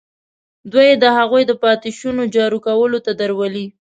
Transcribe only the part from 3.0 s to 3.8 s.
ته درولي.